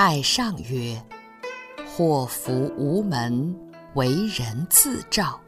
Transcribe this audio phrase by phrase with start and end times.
[0.00, 1.04] 太上曰
[1.84, 3.52] ：“祸福无门，
[3.94, 5.40] 惟人自照。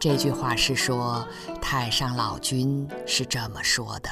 [0.00, 1.28] 这句话是说，
[1.60, 4.08] 太上老君是这么说的：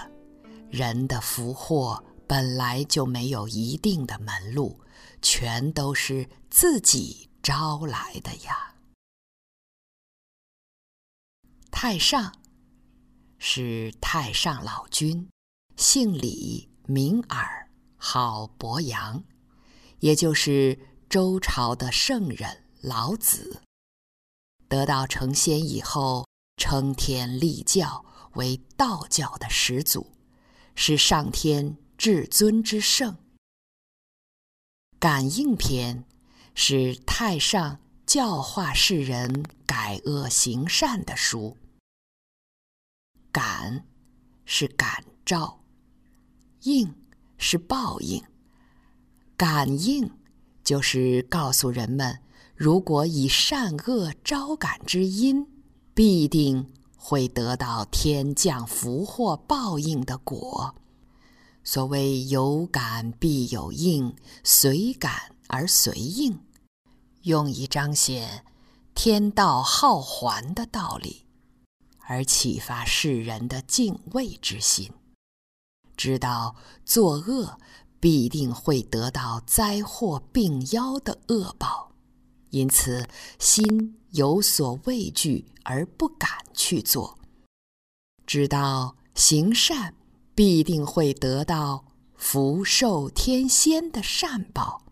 [0.69, 4.79] 人的福祸本来就没有一定的门路，
[5.23, 8.74] 全都是自己招来的呀。
[11.87, 12.33] 太上
[13.37, 15.29] 是太上老君，
[15.77, 19.23] 姓李，名耳，号伯阳，
[19.99, 20.79] 也就是
[21.11, 23.61] 周朝的圣人老子。
[24.67, 26.27] 得道成仙以后，
[26.57, 30.11] 称天立教，为道教的始祖，
[30.75, 33.15] 是上天至尊之圣。
[34.99, 36.07] 感应篇
[36.55, 41.59] 是太上教化世人改恶行善的书。
[43.35, 43.85] 感
[44.45, 45.65] 是感召，
[46.63, 46.95] 应
[47.37, 48.23] 是报应。
[49.37, 50.09] 感应
[50.63, 52.21] 就是告诉人们，
[52.55, 55.49] 如果以善恶招感之因，
[55.93, 60.77] 必定会得到天降福祸报应的果。
[61.65, 66.39] 所谓有感必有应，随感而随应，
[67.23, 68.45] 用以彰显
[68.95, 71.24] 天道好还的道理。
[72.07, 74.91] 而启发世人的敬畏之心，
[75.97, 77.59] 知道作恶
[77.99, 81.93] 必定会得到灾祸病妖的恶报，
[82.51, 87.17] 因此心有所畏惧而不敢去做；
[88.27, 89.95] 知道行善
[90.35, 94.83] 必定会得到福寿天仙的善报，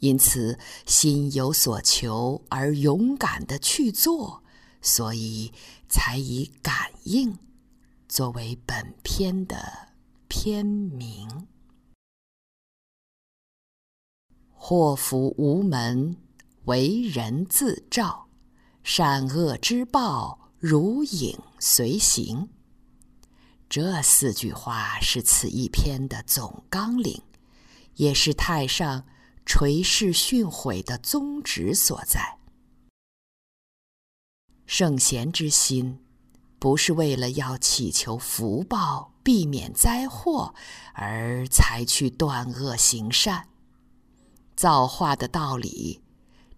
[0.00, 4.42] 因此心有所求而勇敢地去做。
[4.80, 5.52] 所以，
[5.88, 7.38] 才以感应
[8.08, 9.88] 作为本篇的
[10.28, 11.46] 篇名。
[14.52, 16.16] 祸福无门，
[16.64, 18.28] 惟人自照；
[18.82, 22.48] 善恶之报，如影随形。
[23.68, 27.22] 这四句话是此一篇的总纲领，
[27.96, 29.06] 也是太上
[29.46, 32.37] 垂示训诲的宗旨所在。
[34.68, 35.98] 圣贤之心，
[36.58, 40.54] 不是为了要祈求福报、避免灾祸
[40.92, 43.48] 而才去断恶行善。
[44.54, 46.02] 造化的道理，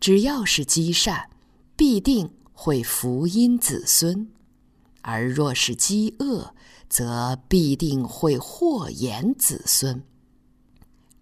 [0.00, 1.30] 只要是积善，
[1.76, 4.26] 必定会福荫子孙；
[5.02, 6.52] 而若是积恶，
[6.88, 10.02] 则必定会祸延子孙。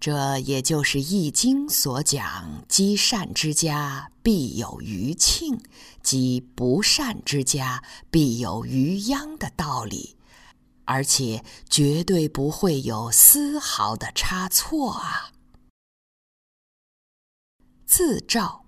[0.00, 5.60] 这也就是《易经》所讲“积善之家必有余庆，
[6.04, 10.16] 积不善之家必有余殃”的道理，
[10.84, 15.32] 而且绝对不会有丝毫的差错啊！
[17.84, 18.66] 自照，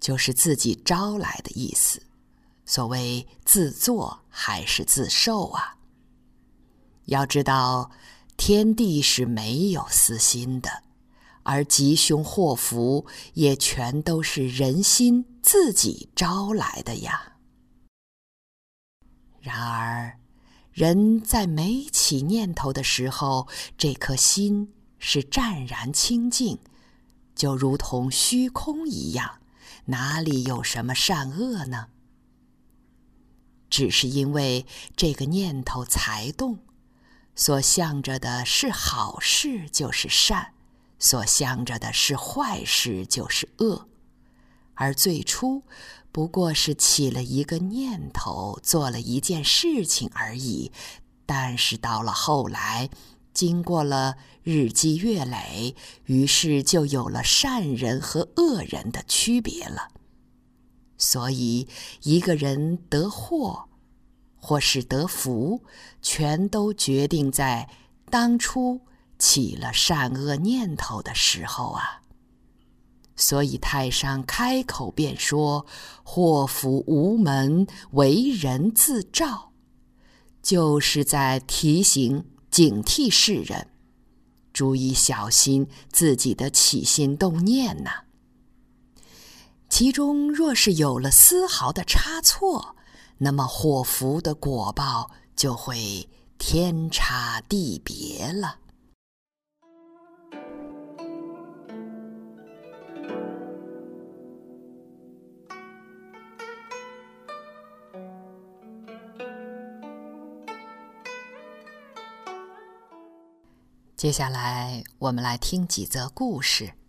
[0.00, 2.00] 就是自己招来的意思。
[2.64, 5.78] 所谓自作还是自受啊？
[7.06, 7.90] 要知道。
[8.44, 10.82] 天地是没有私心的，
[11.44, 17.34] 而吉凶祸福也全都是人心自己招来的呀。
[19.40, 20.18] 然而，
[20.72, 23.46] 人在没起念头的时候，
[23.78, 26.58] 这颗心是湛然清净，
[27.36, 29.38] 就如同虚空一样，
[29.84, 31.90] 哪里有什么善恶呢？
[33.70, 34.66] 只是因为
[34.96, 36.58] 这个念头才动。
[37.34, 40.52] 所向着的是好事，就是善；
[40.98, 43.88] 所向着的是坏事，就是恶。
[44.74, 45.62] 而最初
[46.10, 50.72] 不过是起了一个念头，做了一件事情而已。
[51.24, 52.90] 但是到了后来，
[53.32, 55.74] 经过了日积月累，
[56.04, 59.88] 于是就有了善人和恶人的区别了。
[60.98, 61.66] 所以，
[62.02, 63.68] 一个人得祸。
[64.44, 65.62] 或是得福，
[66.02, 67.68] 全都决定在
[68.10, 68.80] 当初
[69.16, 72.02] 起了善恶念头的时候啊。
[73.14, 75.64] 所以太上开口便说
[76.02, 79.52] ：“祸福无门，为人自照。”
[80.42, 83.68] 就是在提醒、警惕世人，
[84.52, 87.90] 注意小心自己的起心动念呐、
[89.68, 92.74] 其中若是有了丝毫的差错，
[93.24, 96.08] 那么祸福的果报就会
[96.38, 98.58] 天差地别了。
[113.96, 116.81] 接下来我们来听几则故事。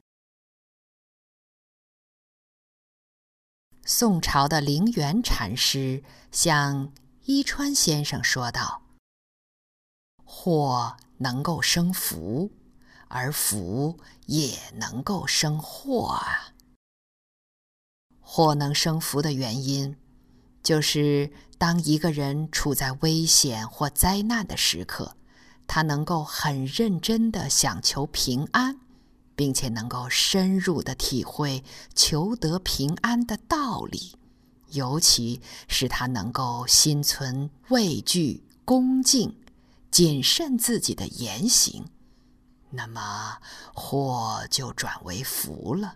[4.03, 6.91] 宋朝的灵源禅师向
[7.23, 8.81] 伊川先生说道
[10.25, 12.51] ：“祸能够生福，
[13.07, 16.51] 而福也能够生祸啊。
[18.19, 19.95] 祸能生福的原因，
[20.61, 25.15] 就是当一个人处在危险或灾难的时刻。”
[25.65, 28.81] 他能够很认真地想求平安，
[29.35, 31.63] 并且能够深入地体会
[31.95, 34.15] 求得平安的道理，
[34.71, 39.35] 尤其是他能够心存畏惧、恭敬、
[39.89, 41.85] 谨慎自己的言行，
[42.71, 43.37] 那么
[43.73, 45.95] 祸就转为福了。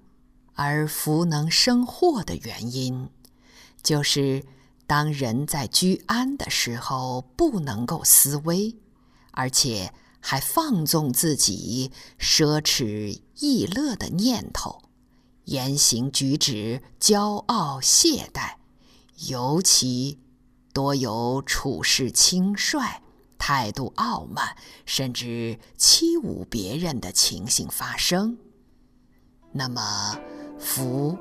[0.53, 3.09] 而福能生祸的原因，
[3.83, 4.43] 就是
[4.87, 8.75] 当人在居安的时候，不能够思危。
[9.31, 9.93] 而且
[10.29, 11.89] 还放纵自己
[12.19, 14.81] 奢侈逸乐的念头，
[15.45, 18.55] 言行举止骄傲懈怠，
[19.29, 20.19] 尤其
[20.73, 23.01] 多有处事轻率、
[23.37, 28.37] 态度傲慢，甚至欺侮别人的情形发生，
[29.53, 30.19] 那么
[30.59, 31.17] 福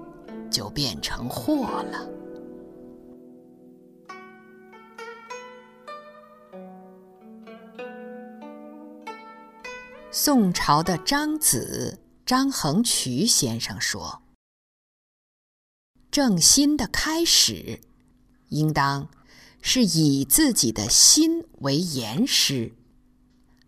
[0.51, 2.16] 就变成祸了。
[10.19, 14.23] 宋朝的张子张横渠先生说
[16.11, 17.83] ：“正心的开始，
[18.49, 19.11] 应当
[19.61, 22.73] 是以自己的心为严师。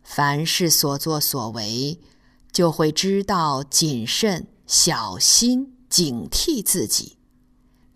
[0.02, 2.00] 凡事所作所为，
[2.50, 7.18] 就会知道谨慎、小心、警惕自己。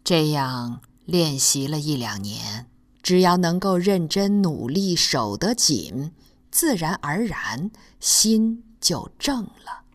[0.05, 2.67] 这样练习了一两年，
[3.03, 6.13] 只要能够认真努力，守得紧。”
[6.53, 9.87] 自然而然，心就正了。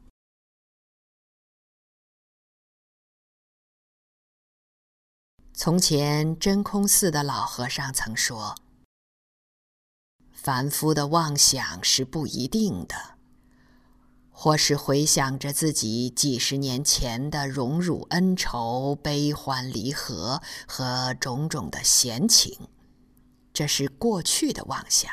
[5.53, 8.55] 从前真空寺的老和尚曾说
[10.33, 13.17] ：“凡夫的妄想是不一定的，
[14.31, 22.67] 或是回想着自己几十年前的荣辱恩仇、悲欢离合和种种的闲情，
[23.53, 25.11] 这是过去的妄想。”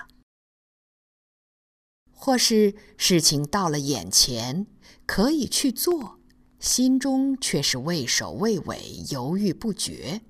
[2.25, 4.67] 或是事情到了眼前，
[5.05, 6.19] 可以去做，
[6.59, 10.23] 心中却是畏首畏尾、犹豫不决，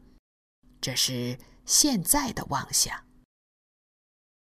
[0.80, 3.04] 这是现在的妄想；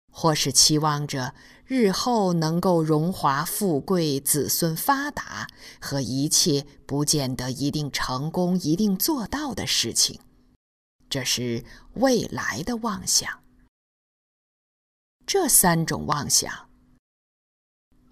[0.09, 1.35] 或是期望着
[1.65, 5.49] 日后能够荣华富贵、子孙发达
[5.81, 10.21] 和一切不见得一定成功、一定做到的事情，
[11.09, 11.65] 这是
[11.95, 13.43] 未来的妄想。
[15.27, 16.69] 这三种妄想。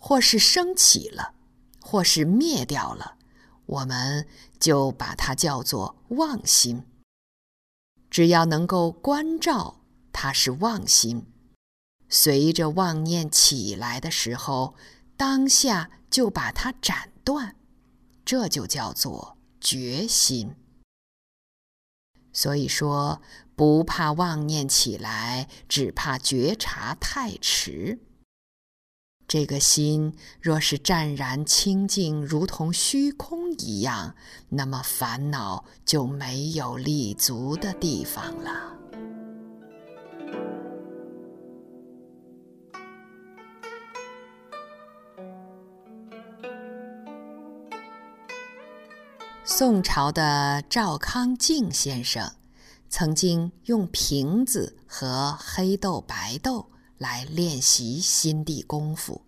[0.04, 1.36] 或是升起了，
[1.80, 3.18] 或是灭掉了，
[3.68, 4.28] 我们
[4.60, 6.84] 就把它叫做妄心。
[8.10, 9.82] 只要能够关照
[10.12, 11.28] 它是妄心，
[12.10, 14.74] 随着妄念起来的时候，
[15.16, 17.56] 当下就把它斩断，
[18.26, 20.56] 这就叫做觉心。
[22.34, 23.22] 所以说，
[23.56, 28.00] 不怕妄念起来，只怕觉察太迟。
[29.32, 34.14] 这个心若是湛然清净，如同虚空一样，
[34.50, 38.76] 那么烦恼就没有立足的地方了。
[49.46, 52.30] 宋朝的赵康敬先生
[52.90, 56.68] 曾经用瓶子和黑豆、白豆。
[57.02, 59.24] 来练习心地功夫。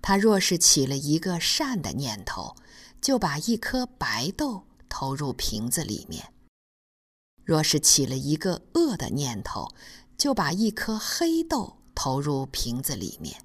[0.00, 2.54] 他若是起了一个善的念头，
[3.00, 6.26] 就把一颗白豆投入瓶子里面；
[7.44, 9.74] 若是起了一个恶的念头，
[10.16, 13.42] 就把一颗黑豆投入瓶子里面。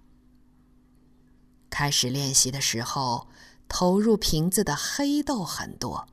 [1.72, 3.28] 开始练习的时候，
[3.68, 6.08] 投入瓶子的黑豆很多，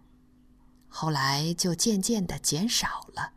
[0.88, 3.34] 后来就渐渐地减少了。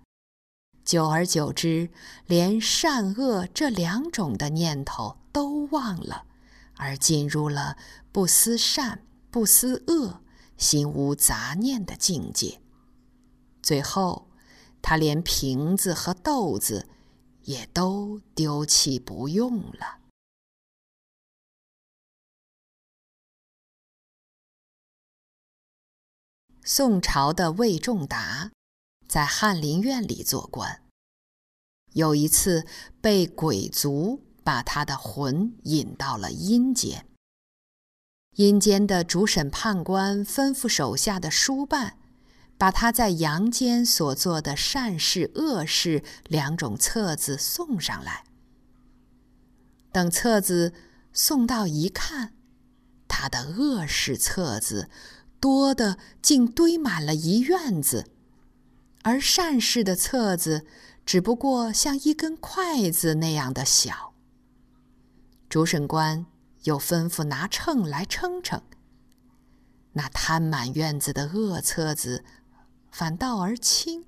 [0.86, 1.90] 久而久之，
[2.28, 6.26] 连善恶这两种的念头都忘了，
[6.78, 7.76] 而进入了
[8.12, 10.22] 不思善、不思恶、
[10.58, 12.62] 心无杂念的境界。
[13.64, 14.30] 最后，
[14.84, 16.88] 他连瓶子和豆子
[17.42, 20.02] 也都丢弃不用了。
[26.64, 28.52] 宋朝的魏仲达。
[29.08, 30.82] 在翰林院里做官，
[31.94, 32.66] 有一次
[33.02, 37.08] 被鬼卒把他的魂引到了阴间。
[38.36, 41.98] 阴间的主审判官吩咐手下的书办，
[42.58, 48.26] 把他在阳间所做的善事、恶事两种册子送上来。
[49.94, 50.74] 等册子
[51.14, 52.34] 送到一看，
[53.08, 54.90] 他的恶事册子
[55.40, 58.12] 多的竟堆满了一院子，
[59.06, 60.66] 而善事的册子
[61.06, 64.16] 只不过像一根筷子那样的小。
[65.48, 66.26] 主审官
[66.64, 68.64] 又吩咐拿秤来称称，
[69.94, 72.26] 那摊满院子的恶册子
[72.90, 74.06] 反倒而轻，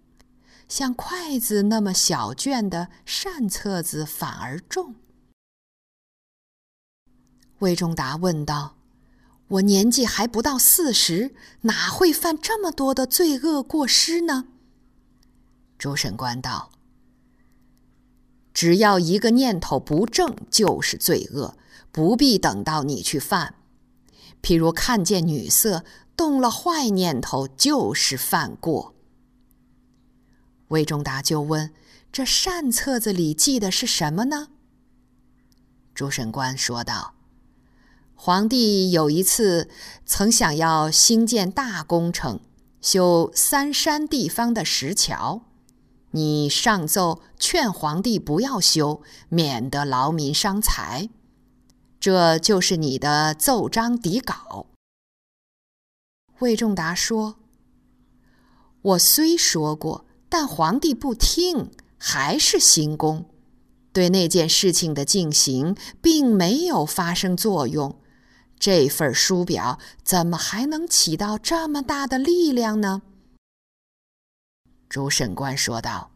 [0.68, 4.96] 像筷子那么小卷的善册子反而重。
[7.60, 8.78] 魏仲达问道
[9.48, 14.48] ：“我年纪还不到四十，哪会犯这么多的罪恶过失呢？”
[15.78, 16.72] 主审官道
[18.54, 21.58] ：“只要一个念头不正，就是罪恶，
[21.92, 23.56] 不必等到你去犯。
[24.42, 25.84] 譬如看见女色，
[26.16, 28.96] 动了坏念头，就是犯过。”
[30.70, 31.74] 魏忠达就问
[32.12, 34.50] ：“这善册子里记的是什么呢？”
[35.94, 37.14] 主审官说道。
[38.20, 39.70] 皇帝有一次
[40.04, 42.40] 曾想要兴建大工程，
[42.82, 45.44] 修三山地方的石桥，
[46.18, 51.10] 你上奏劝皇帝不要修，免得劳民伤财。
[52.00, 54.66] 这就是你的奏章底稿。
[56.40, 57.36] 魏仲达说
[58.82, 61.70] ：“我虽说过，但皇帝不听，
[62.00, 63.30] 还是兴工，
[63.94, 68.00] 对那件事情的进行并没有发生作用。”
[68.60, 73.04] 这份书表怎么还能起到这么大的力量呢？
[74.90, 76.12] 主审官说道：“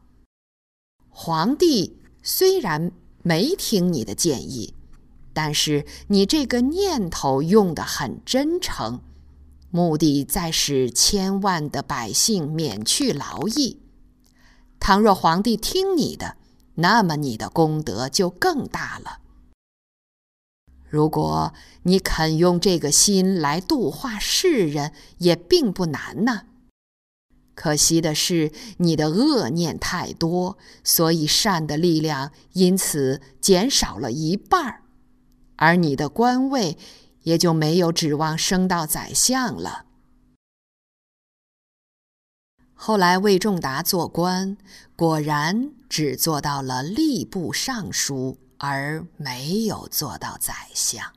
[1.10, 4.74] 皇帝虽然没听你的建议，
[5.34, 9.02] 但是你这个念头用得很真诚，
[9.70, 13.82] 目的在使千万的百姓免去劳役。
[14.80, 16.38] 倘若皇帝听你的，
[16.76, 19.20] 那么你的功德就更大了。”
[20.90, 26.48] 如果你肯用这个心来度化世人，也并不难呐。
[27.62, 34.82] 可惜的是，你的恶念太多，所以善的力量因此减少了一半儿，
[35.58, 36.76] 而你的官位
[37.22, 39.86] 也就没有指望升到宰相了。
[42.74, 44.58] 后来魏仲达做官，
[44.96, 48.40] 果然只做到了吏部尚书。
[48.64, 51.14] 而没有做到宰相，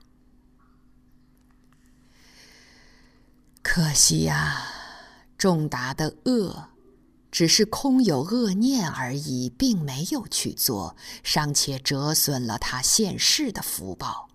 [3.62, 4.62] 可惜呀、
[5.44, 6.70] 仲达的恶
[7.30, 14.30] 只是空有恶念而已，并没有去做，尚且折损了他现世的福报；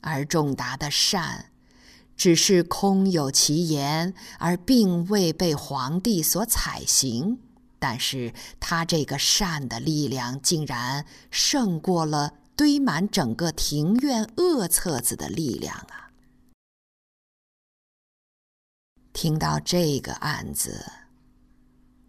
[0.00, 1.46] 而仲达的善，
[2.16, 7.40] 只是空有其言，而并未被皇帝所采行。
[7.80, 16.07] 但是他这个善的力量，竟然胜过了堆满整个庭院恶册子的力量啊！
[19.20, 20.92] 听到这个案子，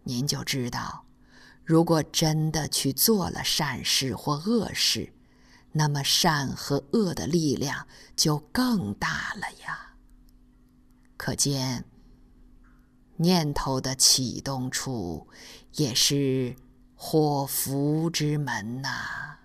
[0.04, 1.04] 您就知道，
[1.66, 5.12] 如果真的去做了善事或恶事，
[5.72, 9.96] 那么善和恶的力量就更大了呀。
[11.18, 11.84] 可见。
[13.18, 15.28] 念头的启动处，
[15.78, 16.56] 也是
[16.94, 19.40] 祸福之门呐、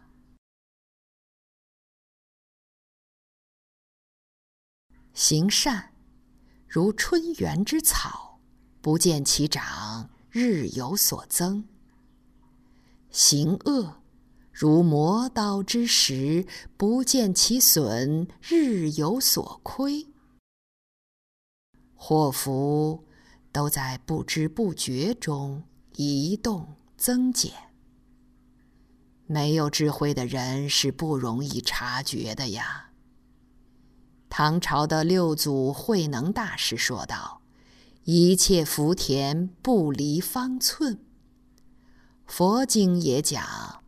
[5.14, 5.93] 行善，
[6.74, 8.40] 如春园之草，
[8.80, 11.62] 不见其长，日有所增；
[13.10, 14.02] 行恶，
[14.50, 16.44] 如磨刀之石，
[16.76, 20.08] 不见其损，日有所亏。
[21.94, 23.04] 祸福。
[23.52, 25.62] 都在不知不觉中
[25.94, 27.52] 移动增减，
[29.26, 32.90] 没有智慧的人是不容易察觉的呀。
[34.36, 37.40] 唐朝的六祖慧能大师说道
[38.02, 40.98] ：“一切福田不离方寸。”
[42.26, 43.84] 佛经也讲：“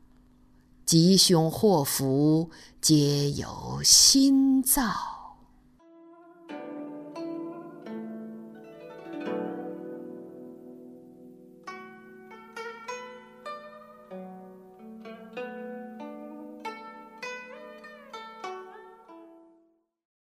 [0.86, 2.50] 吉凶祸福
[2.80, 5.14] 皆由心造。”